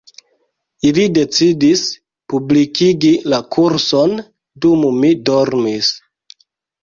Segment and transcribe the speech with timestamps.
[0.91, 1.81] Ili decidis
[2.33, 4.15] publikigi la kurson
[4.65, 5.93] dum mi dormis